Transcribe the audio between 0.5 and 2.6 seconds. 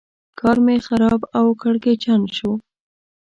مې خراب او کړکېچن شو.